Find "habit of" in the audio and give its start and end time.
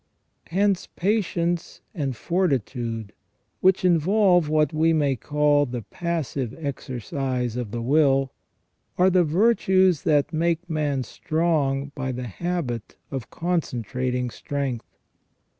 12.25-13.29